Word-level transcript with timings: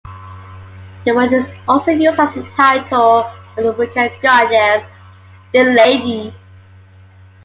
The 1.05 1.13
word 1.13 1.31
is 1.31 1.47
also 1.67 1.91
used 1.91 2.19
as 2.19 2.35
a 2.35 2.41
title 2.53 3.29
of 3.55 3.55
the 3.63 3.71
Wicca 3.73 4.09
goddess, 4.19 4.87
"The 5.53 5.63
Lady". 5.63 6.35